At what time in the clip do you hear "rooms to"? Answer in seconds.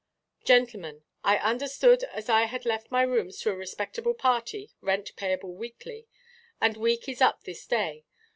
3.03-3.51